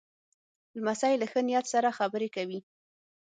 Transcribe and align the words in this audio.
لمسی 0.77 1.13
له 1.21 1.25
ښه 1.31 1.41
نیت 1.47 1.65
سره 1.73 1.95
خبرې 1.99 2.29
کوي. 2.35 2.59